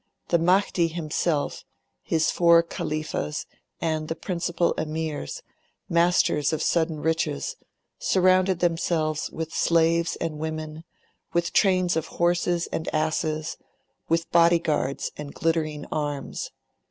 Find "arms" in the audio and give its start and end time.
15.91-16.49